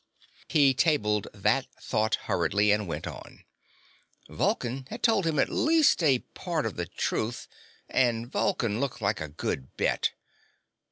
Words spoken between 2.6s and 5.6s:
and went on. Vulcan had told him at